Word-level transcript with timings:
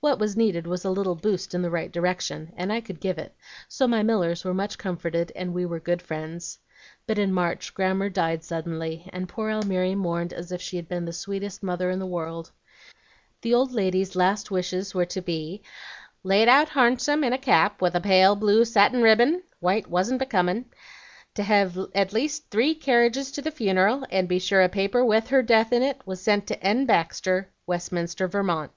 What 0.00 0.18
was 0.18 0.36
needed 0.36 0.66
was 0.66 0.84
a 0.84 0.90
little 0.90 1.14
'boost' 1.14 1.54
in 1.54 1.62
the 1.62 1.70
right 1.70 1.92
direction, 1.92 2.52
and 2.56 2.72
I 2.72 2.80
could 2.80 2.98
give 2.98 3.16
it; 3.16 3.36
so 3.68 3.86
my 3.86 4.02
Millers 4.02 4.42
were 4.44 4.52
much 4.52 4.76
comforted, 4.76 5.30
and 5.36 5.54
we 5.54 5.64
were 5.66 5.78
good 5.78 6.02
friends. 6.02 6.58
But 7.06 7.16
in 7.16 7.32
March 7.32 7.72
Grammer 7.74 8.08
died 8.08 8.42
suddenly, 8.42 9.08
and 9.12 9.28
poor 9.28 9.52
Almiry 9.52 9.94
mourned 9.94 10.32
as 10.32 10.50
if 10.50 10.60
she 10.60 10.74
had 10.78 10.88
been 10.88 11.04
the 11.04 11.12
sweetest 11.12 11.62
mother 11.62 11.90
in 11.92 12.00
the 12.00 12.06
world. 12.08 12.50
The 13.42 13.54
old 13.54 13.70
lady's 13.70 14.16
last 14.16 14.50
wishes 14.50 14.96
were 14.96 15.06
to 15.06 15.20
be 15.20 15.62
'laid 16.24 16.48
out 16.48 16.70
harnsome 16.70 17.22
in 17.22 17.32
a 17.32 17.38
cap 17.38 17.80
with 17.80 17.94
a 17.94 18.00
pale 18.00 18.34
blue 18.34 18.64
satin 18.64 19.00
ribbin, 19.00 19.44
white 19.60 19.86
wasn't 19.88 20.18
becomin', 20.18 20.64
to 21.36 21.44
hev 21.44 21.78
at 21.94 22.12
least 22.12 22.50
three 22.50 22.74
carriages 22.74 23.30
to 23.30 23.42
the 23.42 23.52
funeral, 23.52 24.04
and 24.10 24.26
be 24.26 24.40
sure 24.40 24.60
a 24.62 24.68
paper 24.68 25.04
with 25.04 25.28
her 25.28 25.40
death 25.40 25.72
in 25.72 25.84
it 25.84 26.00
was 26.04 26.20
sent 26.20 26.48
to 26.48 26.60
N. 26.60 26.84
Baxter, 26.84 27.52
Westminster, 27.64 28.26
Vermont.' 28.26 28.72